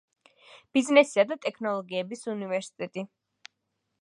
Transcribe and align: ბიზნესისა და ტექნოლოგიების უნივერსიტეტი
ბიზნესისა 0.77 1.27
და 1.33 1.37
ტექნოლოგიების 1.45 2.27
უნივერსიტეტი 2.35 3.09